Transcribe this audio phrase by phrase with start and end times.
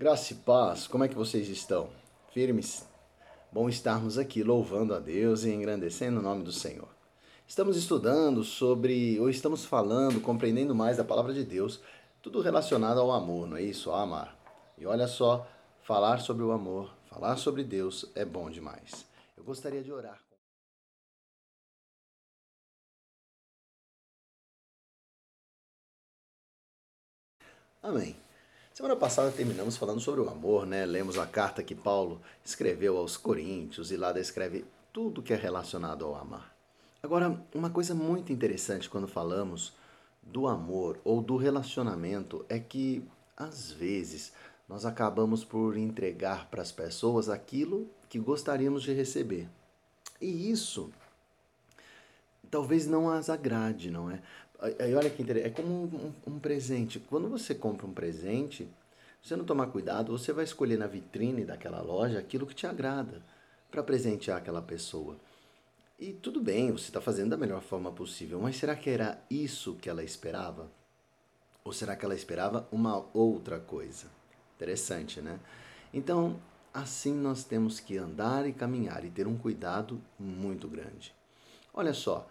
[0.00, 1.90] Graça e paz, como é que vocês estão?
[2.32, 2.88] Firmes?
[3.52, 6.88] Bom estarmos aqui louvando a Deus e engrandecendo o nome do Senhor.
[7.46, 11.82] Estamos estudando sobre, ou estamos falando, compreendendo mais a palavra de Deus,
[12.22, 13.90] tudo relacionado ao amor, não é isso?
[13.90, 14.34] A amar.
[14.78, 15.46] E olha só,
[15.82, 19.04] falar sobre o amor, falar sobre Deus é bom demais.
[19.36, 20.18] Eu gostaria de orar.
[27.82, 28.29] Amém.
[28.80, 30.86] Semana passada terminamos falando sobre o amor, né?
[30.86, 36.06] Lemos a carta que Paulo escreveu aos Coríntios e lá descreve tudo que é relacionado
[36.06, 36.56] ao amar.
[37.02, 39.74] Agora, uma coisa muito interessante quando falamos
[40.22, 43.04] do amor ou do relacionamento é que
[43.36, 44.32] às vezes
[44.66, 49.46] nós acabamos por entregar para as pessoas aquilo que gostaríamos de receber.
[50.18, 50.90] E isso
[52.50, 54.22] talvez não as agrade, não é?
[54.78, 56.98] Aí olha que interessante, é como um, um, presente.
[56.98, 58.64] Quando você compra um presente,
[59.22, 62.66] se você não tomar cuidado, você vai escolher na vitrine daquela loja aquilo que te
[62.66, 63.22] agrada
[63.70, 65.16] para presentear aquela pessoa.
[65.98, 69.76] E tudo bem, você está fazendo da melhor forma possível, mas será que era isso
[69.76, 70.70] que ela esperava?
[71.64, 74.08] Ou será que ela esperava uma outra coisa?
[74.56, 75.40] Interessante, né?
[75.92, 76.40] Então,
[76.72, 81.14] assim nós temos que andar e caminhar e ter um cuidado muito grande.
[81.72, 82.28] Olha só,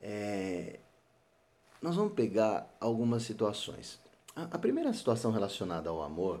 [0.00, 0.80] é,
[1.82, 3.98] nós vamos pegar algumas situações.
[4.34, 6.40] A, primeira situação relacionada ao amor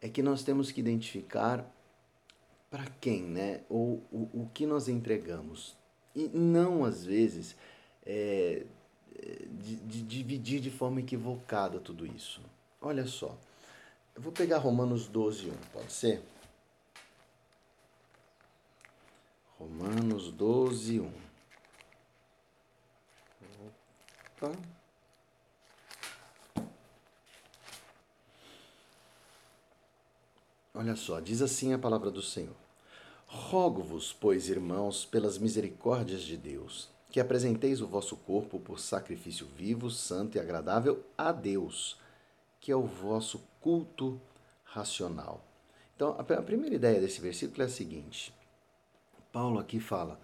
[0.00, 1.64] é que nós temos que identificar
[2.70, 3.60] para quem, né?
[3.68, 5.76] Ou o, o que nós entregamos.
[6.16, 7.54] E não, às vezes,
[8.04, 8.64] é,
[9.50, 12.40] de, de dividir de forma equivocada tudo isso.
[12.80, 13.36] Olha só.
[14.16, 16.22] Eu vou pegar Romanos 12, 1, pode ser?
[19.58, 21.12] Romanos 12, 1.
[24.40, 24.77] Opa.
[30.78, 32.54] Olha só, diz assim a palavra do Senhor:
[33.26, 39.90] Rogo-vos, pois, irmãos, pelas misericórdias de Deus, que apresenteis o vosso corpo por sacrifício vivo,
[39.90, 41.98] santo e agradável a Deus,
[42.60, 44.20] que é o vosso culto
[44.62, 45.42] racional.
[45.96, 48.32] Então, a primeira ideia desse versículo é a seguinte:
[49.32, 50.16] Paulo aqui fala: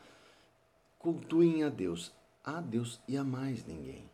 [1.00, 2.12] cultuem a Deus,
[2.44, 4.08] a Deus e a mais ninguém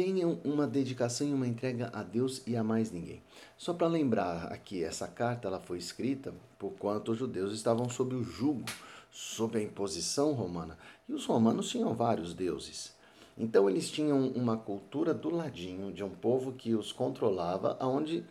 [0.00, 3.20] tenham uma dedicação e uma entrega a Deus e a mais ninguém.
[3.58, 8.14] Só para lembrar aqui, essa carta ela foi escrita por quanto os judeus estavam sob
[8.14, 8.64] o jugo,
[9.12, 10.78] sob a imposição romana.
[11.06, 12.94] E os romanos tinham vários deuses.
[13.36, 18.24] Então eles tinham uma cultura do ladinho de um povo que os controlava, aonde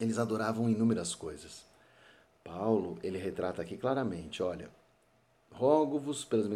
[0.00, 1.62] eles adoravam inúmeras coisas.
[2.42, 4.70] Paulo, ele retrata aqui claramente, olha,
[5.52, 6.48] rogo-vos pelas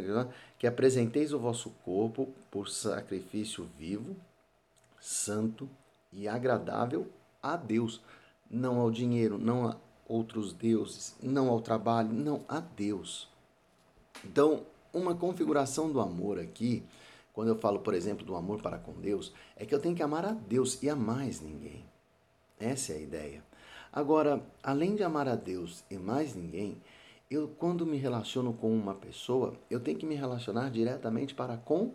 [0.58, 4.16] que apresenteis o vosso corpo por sacrifício vivo,
[5.00, 5.68] santo
[6.12, 7.08] e agradável
[7.42, 8.00] a Deus,
[8.50, 13.28] não ao dinheiro, não a outros deuses, não ao trabalho, não a Deus.
[14.24, 16.82] Então, uma configuração do amor aqui,
[17.32, 20.02] quando eu falo, por exemplo, do amor para com Deus, é que eu tenho que
[20.02, 21.84] amar a Deus e a mais ninguém.
[22.58, 23.44] Essa é a ideia.
[23.92, 26.76] Agora, além de amar a Deus e mais ninguém,
[27.30, 31.94] eu quando me relaciono com uma pessoa, eu tenho que me relacionar diretamente para com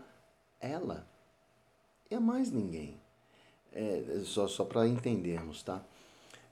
[0.59, 1.05] ela
[2.09, 2.99] é mais ninguém.
[3.73, 5.83] É, só só para entendermos, tá?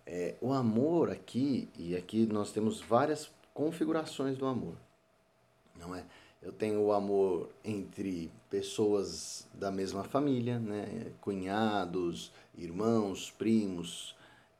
[0.05, 4.75] É, o amor aqui, e aqui nós temos várias configurações do amor,
[5.79, 6.05] não é?
[6.41, 11.13] Eu tenho o amor entre pessoas da mesma família, né?
[11.21, 14.13] cunhados, irmãos, primos,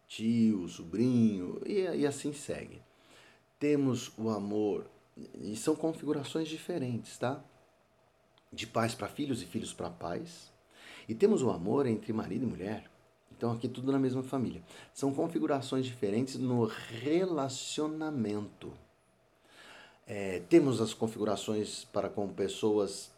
[0.07, 2.81] tio, sobrinho, e, e assim segue.
[3.59, 4.85] Temos o amor,
[5.35, 7.43] e são configurações diferentes, tá?
[8.51, 10.52] De pais para filhos e filhos para pais,
[11.07, 12.89] e temos o amor entre marido e mulher.
[13.35, 14.61] Então, aqui tudo na mesma família.
[14.93, 18.71] São configurações diferentes no relacionamento.
[20.07, 23.11] É, temos as configurações para com pessoas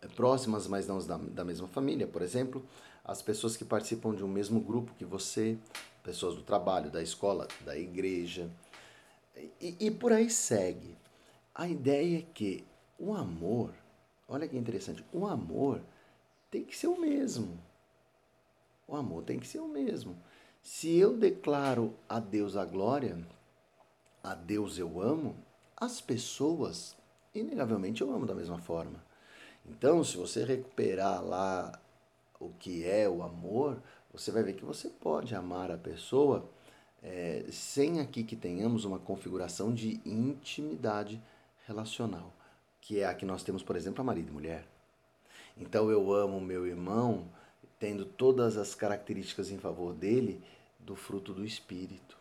[0.00, 2.06] é, próximas, mas não da, da mesma família.
[2.06, 2.64] Por exemplo,
[3.04, 5.58] as pessoas que participam de um mesmo grupo que você,
[6.02, 8.50] pessoas do trabalho, da escola, da igreja.
[9.60, 10.96] E, e por aí segue.
[11.54, 12.64] A ideia é que
[12.98, 13.72] o amor,
[14.28, 15.80] olha que interessante, o amor
[16.56, 17.58] tem que ser o mesmo.
[18.88, 20.16] O amor tem que ser o mesmo.
[20.62, 23.18] Se eu declaro a Deus a glória,
[24.22, 25.36] a Deus eu amo,
[25.76, 26.96] as pessoas,
[27.34, 29.04] inegavelmente, eu amo da mesma forma.
[29.66, 31.78] Então, se você recuperar lá
[32.40, 36.48] o que é o amor, você vai ver que você pode amar a pessoa
[37.02, 41.22] é, sem aqui que tenhamos uma configuração de intimidade
[41.66, 42.32] relacional,
[42.80, 44.75] que é a que nós temos, por exemplo, a marido e mulher.
[45.56, 47.28] Então eu amo meu irmão,
[47.78, 50.42] tendo todas as características em favor dele
[50.78, 52.16] do fruto do Espírito.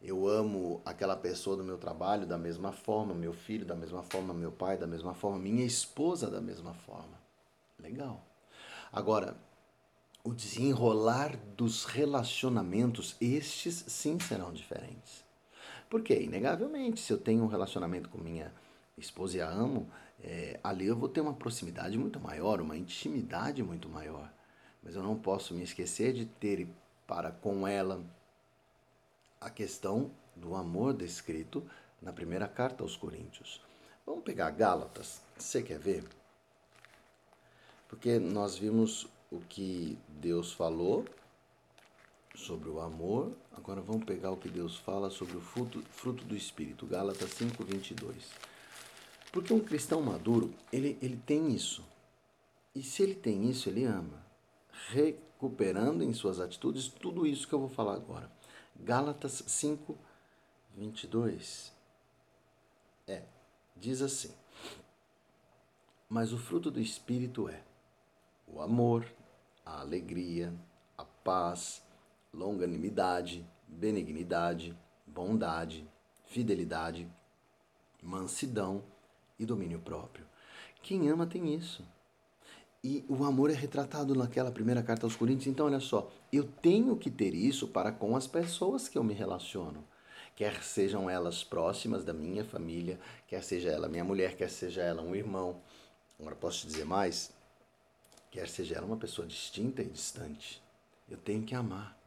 [0.00, 4.32] Eu amo aquela pessoa do meu trabalho da mesma forma, meu filho da mesma forma,
[4.32, 7.18] meu pai da mesma forma, minha esposa da mesma forma.
[7.78, 8.22] Legal.
[8.92, 9.36] Agora,
[10.22, 15.24] o desenrolar dos relacionamentos, estes sim serão diferentes.
[15.88, 18.52] Porque, inegavelmente, se eu tenho um relacionamento com minha
[18.98, 19.88] esposa e a amo,
[20.26, 24.28] é, ali eu vou ter uma proximidade muito maior, uma intimidade muito maior.
[24.82, 26.68] Mas eu não posso me esquecer de ter
[27.06, 28.04] para com ela
[29.40, 31.64] a questão do amor descrito
[32.02, 33.60] na primeira carta aos Coríntios.
[34.04, 36.04] Vamos pegar Gálatas, você quer ver?
[37.88, 41.04] Porque nós vimos o que Deus falou
[42.34, 46.36] sobre o amor, agora vamos pegar o que Deus fala sobre o fruto, fruto do
[46.36, 48.55] Espírito, Gálatas 5, 22.
[49.36, 51.84] Porque um cristão maduro, ele, ele tem isso.
[52.74, 54.24] E se ele tem isso, ele ama.
[54.88, 58.32] Recuperando em suas atitudes tudo isso que eu vou falar agora.
[58.74, 59.94] Gálatas 5,
[60.74, 61.70] 22.
[63.06, 63.24] É,
[63.76, 64.32] diz assim:
[66.08, 67.62] Mas o fruto do Espírito é
[68.46, 69.06] o amor,
[69.66, 70.50] a alegria,
[70.96, 71.82] a paz,
[72.32, 74.74] longanimidade, benignidade,
[75.06, 75.86] bondade,
[76.24, 77.06] fidelidade,
[78.02, 78.82] mansidão
[79.38, 80.26] e domínio próprio.
[80.82, 81.84] Quem ama tem isso.
[82.82, 85.48] E o amor é retratado naquela primeira carta aos Coríntios.
[85.48, 89.12] Então, olha só, eu tenho que ter isso para com as pessoas que eu me
[89.12, 89.82] relaciono.
[90.36, 95.02] Quer sejam elas próximas da minha família, quer seja ela minha mulher, quer seja ela
[95.02, 95.60] um irmão.
[96.20, 97.32] Agora, posso te dizer mais?
[98.30, 100.62] Quer seja ela uma pessoa distinta e distante.
[101.08, 101.98] Eu tenho que amar.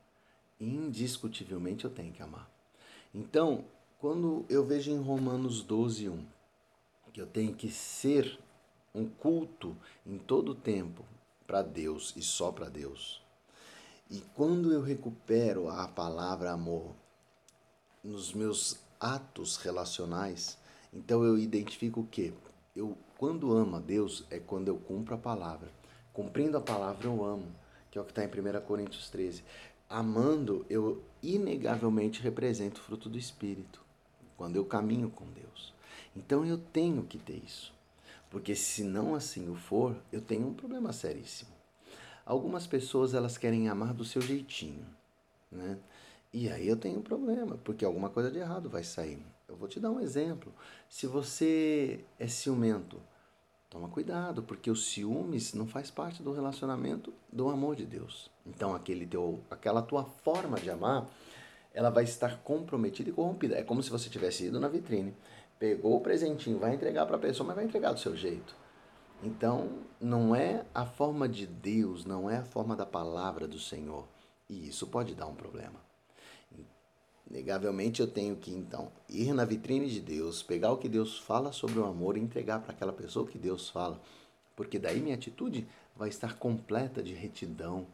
[0.61, 2.49] Indiscutivelmente eu tenho que amar.
[3.13, 3.65] Então,
[3.99, 6.25] quando eu vejo em Romanos 12, 1,
[7.19, 8.39] que eu tenho que ser
[8.95, 9.75] um culto
[10.06, 11.04] em todo o tempo
[11.45, 13.21] para Deus e só para Deus.
[14.10, 16.95] E quando eu recupero a palavra amor
[18.01, 20.57] nos meus atos relacionais,
[20.94, 22.31] então eu identifico o quê?
[22.74, 25.69] Eu, quando amo a Deus, é quando eu cumpro a palavra.
[26.13, 27.54] Cumprindo a palavra, eu amo,
[27.92, 29.44] que é o que está em 1 Coríntios 13.
[29.89, 33.83] Amando, eu inegavelmente represento o fruto do Espírito,
[34.38, 35.77] quando eu caminho com Deus.
[36.15, 37.73] Então eu tenho que ter isso.
[38.29, 41.51] Porque se não assim o for, eu tenho um problema seríssimo.
[42.25, 44.85] Algumas pessoas elas querem amar do seu jeitinho,
[45.51, 45.77] né?
[46.31, 49.25] E aí eu tenho um problema, porque alguma coisa de errado vai sair.
[49.47, 50.53] Eu vou te dar um exemplo.
[50.88, 53.01] Se você é ciumento,
[53.67, 58.29] toma cuidado, porque o ciúmes não faz parte do relacionamento do amor de Deus.
[58.45, 61.09] Então aquele teu, aquela tua forma de amar,
[61.73, 63.55] ela vai estar comprometida e corrompida.
[63.55, 65.15] É como se você tivesse ido na vitrine
[65.59, 68.56] pegou o presentinho, vai entregar para a pessoa, mas vai entregar do seu jeito.
[69.21, 69.69] Então,
[70.00, 74.07] não é a forma de Deus, não é a forma da palavra do Senhor.
[74.50, 75.79] E isso pode dar um problema.
[77.29, 81.51] Negavelmente eu tenho que então ir na vitrine de Deus, pegar o que Deus fala
[81.51, 84.01] sobre o amor e entregar para aquela pessoa que Deus fala,
[84.55, 87.85] porque daí minha atitude vai estar completa de retidão,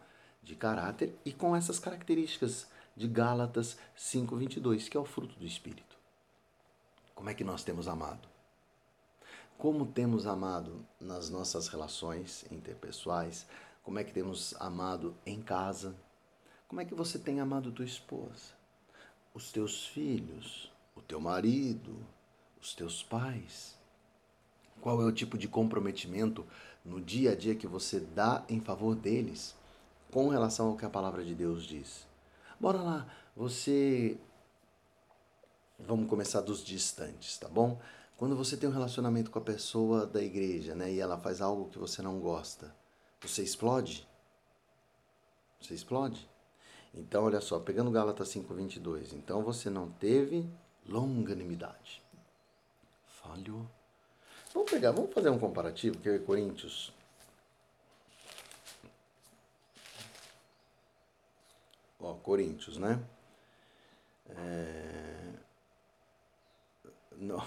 [0.42, 5.95] de caráter e com essas características de Gálatas 5:22, que é o fruto do espírito.
[7.16, 8.28] Como é que nós temos amado?
[9.58, 13.48] Como temos amado nas nossas relações interpessoais?
[13.82, 15.96] Como é que temos amado em casa?
[16.68, 18.54] Como é que você tem amado tua esposa?
[19.34, 20.72] Os teus filhos?
[20.94, 21.96] O teu marido?
[22.62, 23.76] Os teus pais?
[24.82, 26.46] Qual é o tipo de comprometimento
[26.84, 29.56] no dia a dia que você dá em favor deles
[30.12, 32.06] com relação ao que a palavra de Deus diz?
[32.60, 34.18] Bora lá, você
[35.80, 37.80] Vamos começar dos distantes, tá bom?
[38.18, 41.70] Quando você tem um relacionamento com a pessoa da igreja, né, e ela faz algo
[41.70, 42.74] que você não gosta,
[43.20, 44.08] você explode?
[45.60, 46.30] Você explode?
[46.94, 50.50] Então, olha só, pegando Gálatas 5:22, então você não teve
[50.88, 52.02] longanimidade.
[53.22, 53.66] Falhou.
[54.54, 56.94] Vamos pegar, vamos fazer um comparativo, que é Coríntios
[62.06, 63.04] Ó, Coríntios, né?
[64.30, 65.34] É...
[67.18, 67.42] Não.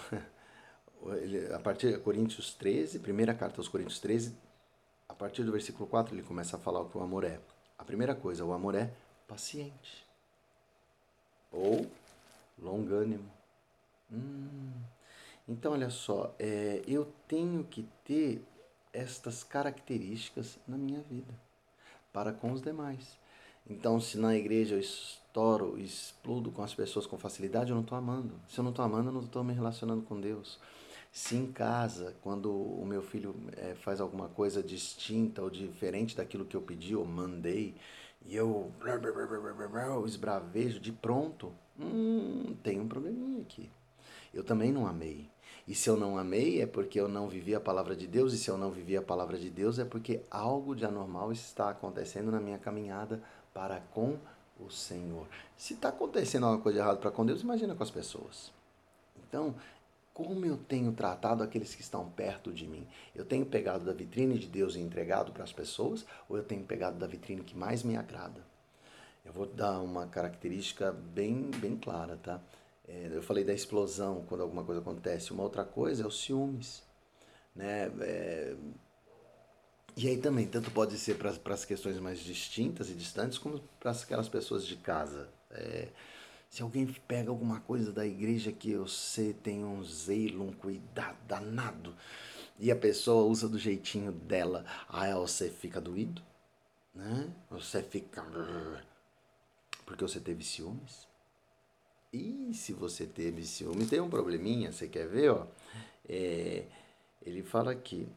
[1.22, 4.36] Ele, a partir de Coríntios 13, primeira carta aos Coríntios 13,
[5.08, 7.40] a partir do versículo 4, ele começa a falar o que o amor é.
[7.78, 8.92] A primeira coisa, o amor é
[9.26, 10.04] paciente.
[11.52, 11.86] Ou
[12.58, 13.30] longânimo.
[14.12, 14.72] Hum.
[15.48, 18.44] Então, olha só, é, eu tenho que ter
[18.92, 21.32] estas características na minha vida
[22.12, 23.16] para com os demais.
[23.70, 27.98] Então, se na igreja eu estouro, explodo com as pessoas com facilidade, eu não estou
[27.98, 28.34] amando.
[28.48, 30.58] Se eu não estou amando, eu não estou me relacionando com Deus.
[31.12, 36.44] Se em casa, quando o meu filho é, faz alguma coisa distinta ou diferente daquilo
[36.44, 37.74] que eu pedi ou mandei,
[38.24, 38.70] e eu
[40.06, 43.70] esbravejo de pronto, hum, tem um probleminha aqui.
[44.32, 45.30] Eu também não amei.
[45.66, 48.38] E se eu não amei é porque eu não vivi a palavra de Deus, e
[48.38, 52.30] se eu não vivi a palavra de Deus é porque algo de anormal está acontecendo
[52.30, 54.18] na minha caminhada para com
[54.58, 55.26] o Senhor.
[55.56, 58.52] Se está acontecendo alguma coisa errada para com Deus, imagina com as pessoas.
[59.28, 59.54] Então,
[60.12, 62.86] como eu tenho tratado aqueles que estão perto de mim?
[63.14, 66.64] Eu tenho pegado da vitrine de Deus e entregado para as pessoas ou eu tenho
[66.64, 68.44] pegado da vitrine que mais me agrada?
[69.24, 72.40] Eu vou dar uma característica bem, bem clara, tá?
[72.88, 75.32] É, eu falei da explosão quando alguma coisa acontece.
[75.32, 76.82] Uma outra coisa é os ciúmes,
[77.54, 77.92] né?
[78.00, 78.56] É,
[79.98, 83.90] e aí também, tanto pode ser para as questões mais distintas e distantes, como para
[83.90, 85.28] aquelas pessoas de casa.
[85.50, 85.88] É,
[86.48, 91.96] se alguém pega alguma coisa da igreja que você tem um zelo, um cuidado danado,
[92.60, 96.22] e a pessoa usa do jeitinho dela, aí você fica doído,
[96.94, 97.28] né?
[97.50, 98.24] Você fica.
[99.84, 101.08] Porque você teve ciúmes.
[102.12, 105.44] E se você teve ciúmes, tem um probleminha, você quer ver, ó?
[106.08, 106.66] É,
[107.20, 108.08] ele fala aqui,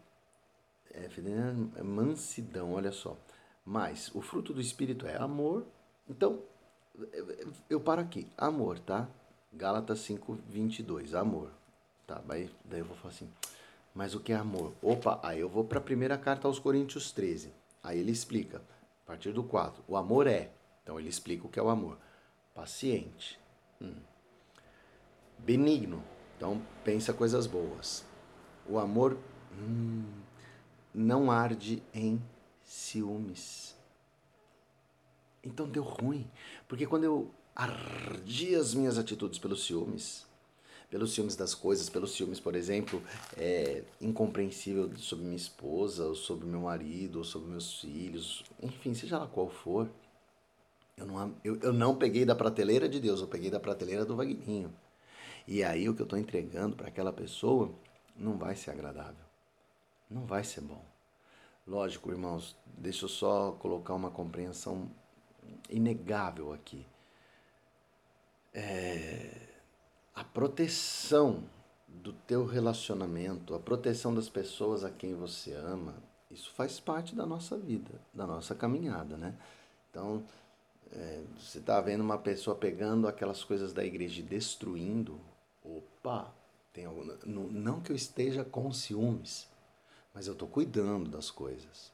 [0.94, 3.18] é, é mansidão, olha só.
[3.66, 5.66] Mas o fruto do Espírito é amor.
[6.10, 6.40] Então,
[7.70, 8.28] eu paro aqui.
[8.38, 9.08] Amor, tá?
[9.54, 11.14] Gálatas 5, 22.
[11.14, 11.52] Amor.
[12.08, 13.30] Tá, daí, daí eu vou falar assim.
[13.94, 14.74] Mas o que é amor?
[14.82, 17.54] Opa, aí eu vou para a primeira carta aos Coríntios 13.
[17.84, 18.62] Aí ele explica,
[19.04, 19.84] a partir do 4.
[19.88, 20.50] O amor é.
[20.84, 21.98] Então ele explica o que é o amor.
[22.56, 23.40] Paciente.
[23.82, 23.96] Hum.
[25.38, 26.04] Benigno.
[26.38, 28.06] Então pensa coisas boas.
[28.68, 29.18] O amor
[29.54, 30.01] hum,
[30.94, 32.22] não arde em
[32.64, 33.76] ciúmes.
[35.44, 36.30] Então deu ruim.
[36.68, 40.26] Porque quando eu ardi as minhas atitudes pelos ciúmes,
[40.90, 43.02] pelos ciúmes das coisas, pelos ciúmes, por exemplo,
[43.38, 49.18] é, incompreensível sobre minha esposa, ou sobre meu marido, ou sobre meus filhos, enfim, seja
[49.18, 49.90] lá qual for,
[50.98, 54.16] eu não, eu, eu não peguei da prateleira de Deus, eu peguei da prateleira do
[54.16, 54.72] Vagninho.
[55.48, 57.74] E aí o que eu estou entregando para aquela pessoa
[58.16, 59.26] não vai ser agradável,
[60.12, 60.84] não vai ser bom.
[61.66, 64.90] Lógico, irmãos, deixa eu só colocar uma compreensão
[65.70, 66.86] inegável aqui.
[68.54, 69.48] É,
[70.14, 71.44] a proteção
[71.88, 75.96] do teu relacionamento, a proteção das pessoas a quem você ama,
[76.30, 79.38] isso faz parte da nossa vida, da nossa caminhada, né?
[79.90, 80.24] Então,
[80.92, 85.20] é, você está vendo uma pessoa pegando aquelas coisas da igreja e destruindo,
[85.64, 86.34] opa,
[86.74, 89.51] tem algum, não, não que eu esteja com ciúmes,
[90.14, 91.92] mas eu estou cuidando das coisas.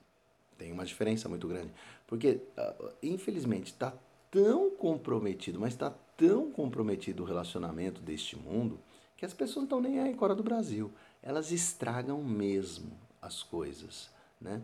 [0.58, 1.72] Tem uma diferença muito grande.
[2.08, 3.94] Porque, ah, infelizmente, está
[4.32, 8.80] tão comprometido, mas está tão comprometido o relacionamento deste mundo
[9.16, 10.92] que as pessoas não estão nem aí fora do Brasil.
[11.22, 14.10] Elas estragam mesmo as coisas,
[14.40, 14.62] né?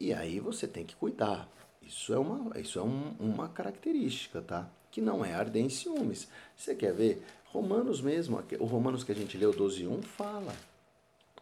[0.00, 1.48] E aí você tem que cuidar.
[1.80, 4.68] Isso é uma, isso é um, uma característica, tá?
[4.90, 6.28] Que não é arder em ciúmes.
[6.56, 7.24] Você quer ver?
[7.46, 10.54] Romanos mesmo, o Romanos que a gente leu 12.1 fala.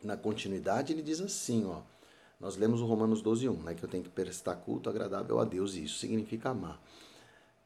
[0.02, 1.80] Na continuidade ele diz assim, ó.
[2.40, 5.44] Nós lemos o Romanos 12, 1, né, que eu tenho que prestar culto agradável a
[5.44, 6.80] Deus, e isso significa amar.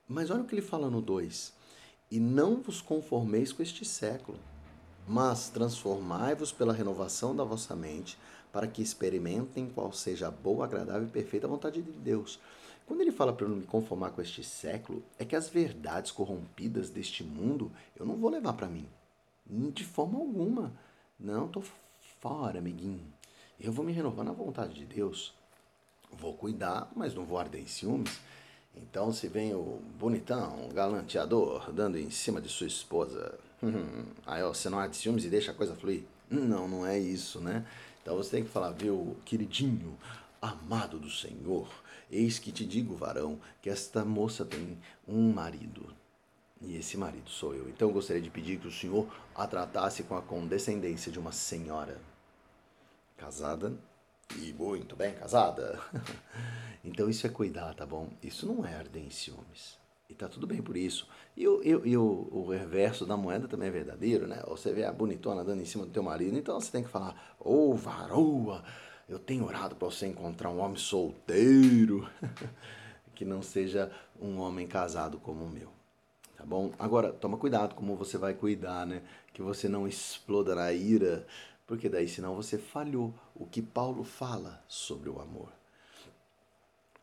[0.09, 1.53] Mas olha o que ele fala no 2:
[2.11, 4.37] E não vos conformeis com este século,
[5.07, 8.19] mas transformai-vos pela renovação da vossa mente,
[8.53, 12.41] para que experimentem qual seja a boa, agradável e perfeita vontade de Deus.
[12.87, 16.11] Quando ele fala para eu não me conformar com este século, é que as verdades
[16.11, 18.87] corrompidas deste mundo eu não vou levar para mim.
[19.47, 20.73] De forma alguma.
[21.19, 21.63] Não, tô
[22.25, 23.05] fora, amiguinho.
[23.61, 25.35] Eu vou me renovar na vontade de Deus.
[26.11, 28.19] Vou cuidar, mas não vou arder em ciúmes.
[28.75, 33.39] Então, se vem o bonitão, galanteador, dando em cima de sua esposa,
[34.25, 36.05] aí ó, você não arde ciúmes e deixa a coisa fluir.
[36.31, 37.67] Não, não é isso, né?
[38.03, 39.95] Então você tem que falar, viu, queridinho,
[40.41, 41.69] amado do Senhor,
[42.11, 45.95] eis que te digo, varão, que esta moça tem um marido.
[46.63, 47.69] E esse marido sou eu.
[47.69, 51.31] Então eu gostaria de pedir que o Senhor a tratasse com a condescendência de uma
[51.31, 52.01] senhora
[53.17, 53.73] casada
[54.37, 55.79] e muito bem casada.
[56.85, 58.11] então isso é cuidar, tá bom?
[58.23, 59.79] Isso não é arder em ciúmes.
[60.09, 61.09] E tá tudo bem por isso.
[61.37, 64.43] E, o, e, e o, o, reverso da moeda também é verdadeiro, né?
[64.49, 67.35] Você vê a bonitona dando em cima do teu marido, então você tem que falar,
[67.41, 68.63] ô oh, varoa,
[69.09, 72.09] eu tenho orado para você encontrar um homem solteiro,
[73.15, 73.91] que não seja
[74.21, 75.73] um homem casado como o meu.
[76.37, 76.73] Tá bom?
[76.79, 79.03] Agora, toma cuidado como você vai cuidar, né?
[79.33, 81.27] Que você não exploda na ira
[81.67, 85.53] porque daí senão você falhou o que Paulo fala sobre o amor.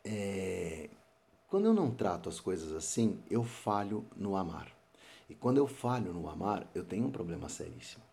[0.03, 0.89] É,
[1.47, 4.71] quando eu não trato as coisas assim, eu falho no amar.
[5.29, 8.03] E quando eu falho no amar, eu tenho um problema seríssimo.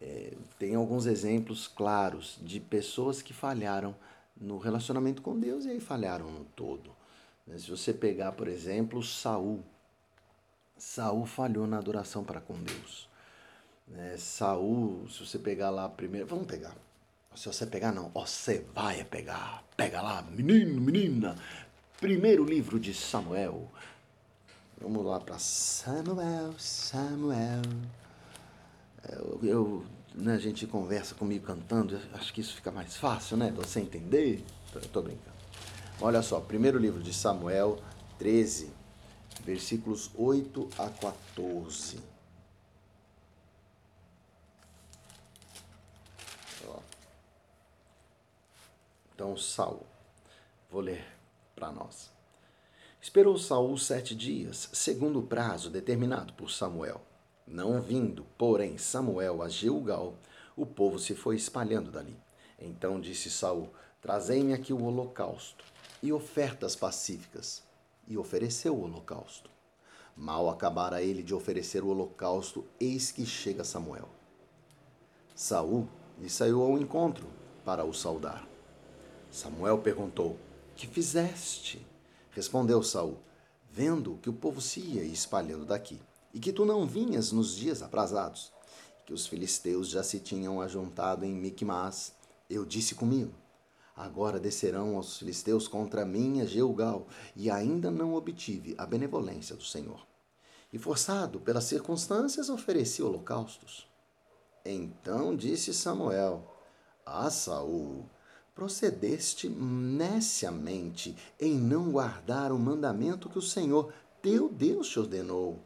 [0.00, 3.94] É, tem alguns exemplos claros de pessoas que falharam
[4.34, 6.90] no relacionamento com Deus e aí falharam no todo.
[7.46, 7.58] Né?
[7.58, 9.62] Se você pegar, por exemplo, Saul,
[10.78, 13.09] Saul falhou na adoração para com Deus.
[13.90, 14.16] Né?
[14.16, 16.74] Saul, se você pegar lá primeiro, vamos pegar.
[17.34, 19.64] Se você pegar, não, você vai pegar.
[19.76, 21.36] Pega lá, menino, menina.
[22.00, 23.70] Primeiro livro de Samuel.
[24.80, 27.62] Vamos lá para Samuel, Samuel.
[29.08, 33.52] Eu, eu né, a gente conversa comigo cantando, acho que isso fica mais fácil, né?
[33.56, 34.44] Você entender.
[34.72, 35.36] Tô, tô brincando.
[36.00, 37.78] Olha só, primeiro livro de Samuel
[38.18, 38.70] 13,
[39.44, 41.98] versículos 8 a 14.
[49.20, 49.82] Então, Saul,
[50.70, 51.04] vou ler
[51.54, 52.10] para nós.
[53.02, 57.02] Esperou Saul sete dias, segundo o prazo determinado por Samuel.
[57.46, 60.14] Não vindo, porém, Samuel a Gilgal,
[60.56, 62.16] o povo se foi espalhando dali.
[62.58, 63.68] Então disse Saul:
[64.00, 65.66] Trazei-me aqui o holocausto
[66.02, 67.62] e ofertas pacíficas.
[68.08, 69.50] E ofereceu o holocausto.
[70.16, 74.08] Mal acabara ele de oferecer o holocausto, eis que chega Samuel.
[75.34, 75.86] Saul
[76.18, 77.28] lhe saiu ao encontro
[77.66, 78.49] para o saudar.
[79.30, 80.36] Samuel perguntou:
[80.74, 81.86] Que fizeste?
[82.32, 83.18] Respondeu Saul:
[83.70, 86.00] Vendo que o povo se ia espalhando daqui,
[86.34, 88.52] e que tu não vinhas nos dias aprazados,
[89.06, 92.12] que os filisteus já se tinham ajuntado em Micmas,
[92.48, 93.32] eu disse comigo:
[93.96, 97.06] Agora descerão os filisteus contra mim a Gilgal,
[97.36, 100.04] e ainda não obtive a benevolência do Senhor.
[100.72, 103.88] E forçado pelas circunstâncias, ofereci holocaustos.
[104.64, 106.44] Então disse Samuel:
[107.04, 108.04] Ah, Saul,
[108.60, 113.90] procedeste neciamente em não guardar o mandamento que o Senhor,
[114.20, 115.58] teu Deus, te ordenou.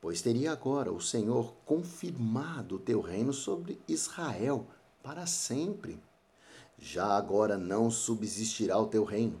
[0.00, 4.66] Pois teria agora o Senhor confirmado o teu reino sobre Israel
[5.04, 6.02] para sempre.
[6.76, 9.40] Já agora não subsistirá o teu reino.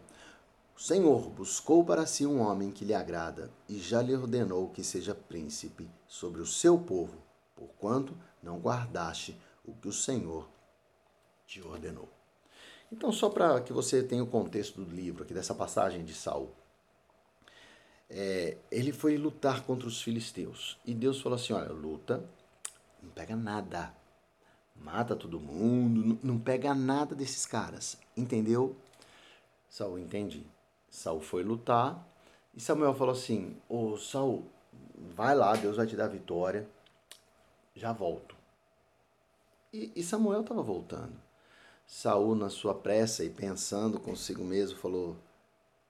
[0.76, 4.84] O Senhor buscou para si um homem que lhe agrada e já lhe ordenou que
[4.84, 7.18] seja príncipe sobre o seu povo,
[7.56, 10.48] porquanto não guardaste o que o Senhor
[11.44, 12.21] te ordenou.
[12.92, 16.50] Então, só para que você tenha o contexto do livro, aqui dessa passagem de Saul.
[18.10, 20.78] É, ele foi lutar contra os filisteus.
[20.84, 22.22] E Deus falou assim: olha, luta,
[23.02, 23.94] não pega nada.
[24.76, 27.96] Mata todo mundo, não pega nada desses caras.
[28.14, 28.76] Entendeu?
[29.70, 30.44] Saul, entendi.
[30.90, 32.06] Saul foi lutar.
[32.54, 34.44] E Samuel falou assim: Ô Saul,
[35.16, 36.68] vai lá, Deus vai te dar vitória.
[37.74, 38.36] Já volto.
[39.72, 41.31] E, e Samuel estava voltando.
[41.86, 45.16] Saul, na sua pressa e pensando consigo mesmo, falou: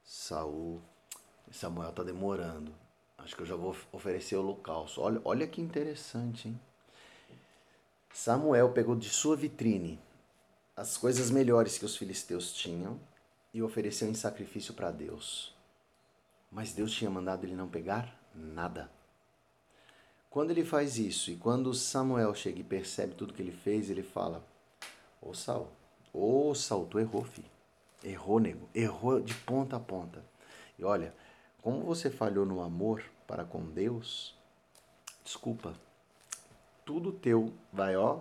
[0.03, 0.81] Saul,
[1.51, 2.73] Samuel está demorando.
[3.17, 5.01] Acho que eu já vou oferecer o holocausto.
[5.01, 6.59] Olha, olha que interessante, hein?
[8.11, 9.99] Samuel pegou de sua vitrine
[10.75, 12.99] as coisas melhores que os filisteus tinham
[13.53, 15.53] e ofereceu em sacrifício para Deus.
[16.51, 18.89] Mas Deus tinha mandado ele não pegar nada.
[20.29, 24.03] Quando ele faz isso e quando Samuel chega e percebe tudo que ele fez, ele
[24.03, 24.43] fala:
[25.21, 25.67] Ô Saul,
[26.55, 27.49] Saul, tu errou, filho.
[28.03, 28.69] Errou, nego.
[28.73, 30.23] Errou de ponta a ponta.
[30.77, 31.13] E olha,
[31.61, 34.35] como você falhou no amor para com Deus,
[35.23, 35.73] desculpa,
[36.85, 38.19] tudo teu vai, ó,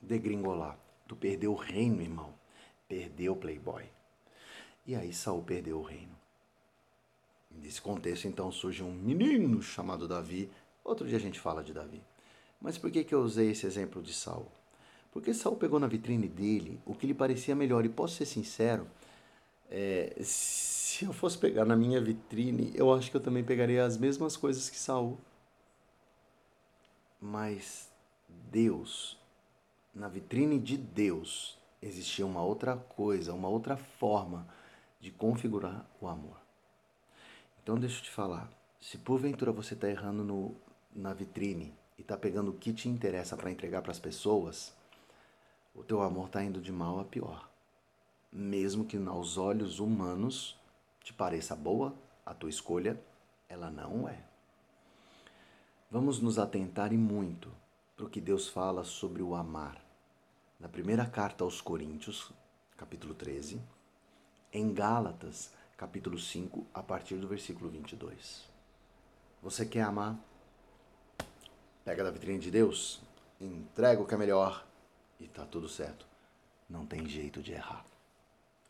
[0.00, 0.78] degringolar.
[1.06, 2.34] Tu perdeu o reino, irmão.
[2.88, 3.84] Perdeu o playboy.
[4.86, 6.16] E aí Saul perdeu o reino.
[7.50, 10.50] Nesse contexto, então, surge um menino chamado Davi.
[10.84, 12.02] Outro dia a gente fala de Davi.
[12.60, 14.46] Mas por que, que eu usei esse exemplo de Saul?
[15.16, 17.86] Porque Saul pegou na vitrine dele o que lhe parecia melhor.
[17.86, 18.86] E posso ser sincero,
[19.70, 23.96] é, se eu fosse pegar na minha vitrine, eu acho que eu também pegaria as
[23.96, 25.16] mesmas coisas que Saul.
[27.18, 27.90] Mas
[28.28, 29.18] Deus,
[29.94, 34.46] na vitrine de Deus, existia uma outra coisa, uma outra forma
[35.00, 36.36] de configurar o amor.
[37.62, 40.54] Então deixa eu te falar, se porventura você está errando no,
[40.94, 44.75] na vitrine e está pegando o que te interessa para entregar para as pessoas,
[45.76, 47.48] o teu amor está indo de mal a pior.
[48.32, 50.58] Mesmo que aos olhos humanos
[51.04, 53.00] te pareça boa, a tua escolha,
[53.48, 54.18] ela não é.
[55.90, 57.52] Vamos nos atentar e muito
[57.94, 59.80] para o que Deus fala sobre o amar.
[60.58, 62.32] Na primeira carta aos Coríntios,
[62.76, 63.60] capítulo 13,
[64.52, 68.44] em Gálatas, capítulo 5, a partir do versículo 22.
[69.42, 70.18] Você quer amar?
[71.84, 73.00] Pega da vitrine de Deus,
[73.40, 74.66] entrega o que é melhor
[75.20, 76.06] e tá tudo certo.
[76.68, 77.84] Não tem jeito de errar.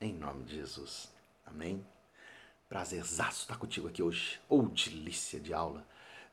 [0.01, 1.09] Em nome de Jesus.
[1.47, 1.85] Amém?
[2.69, 4.41] Prazerzaço estar contigo aqui hoje.
[4.49, 5.87] Ou oh, delícia de aula.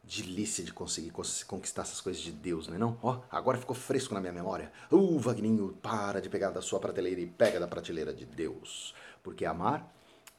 [0.03, 1.11] Delícia de conseguir
[1.47, 2.99] conquistar essas coisas de Deus, não é não?
[3.01, 4.71] Ó, oh, agora ficou fresco na minha memória.
[4.91, 8.93] Uh, Vagninho, para de pegar da sua prateleira e pega da prateleira de Deus.
[9.23, 9.93] Porque amar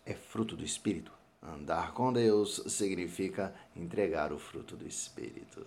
[0.05, 1.13] é fruto do Espírito.
[1.43, 5.67] Andar com Deus significa entregar o fruto do Espírito.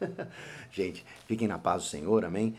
[0.72, 2.58] Gente, fiquem na paz do Senhor, amém?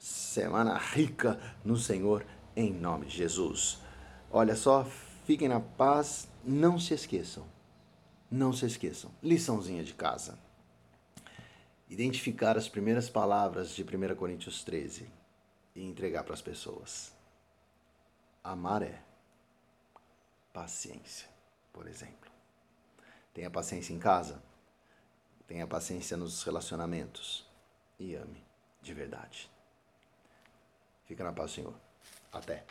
[0.00, 2.24] Semana rica no Senhor,
[2.56, 3.82] em nome de Jesus.
[4.30, 4.82] Olha só,
[5.26, 7.46] fiquem na paz, não se esqueçam.
[8.30, 9.10] Não se esqueçam.
[9.22, 10.38] Liçãozinha de casa.
[11.86, 15.06] Identificar as primeiras palavras de 1 Coríntios 13
[15.74, 17.12] e entregar para as pessoas.
[18.42, 19.02] Amar é
[20.50, 21.28] paciência,
[21.74, 22.32] por exemplo.
[23.34, 24.42] Tenha paciência em casa,
[25.46, 27.46] tenha paciência nos relacionamentos
[27.98, 28.42] e ame
[28.80, 29.50] de verdade.
[31.10, 31.74] Fica na paz, Senhor.
[32.30, 32.64] Até.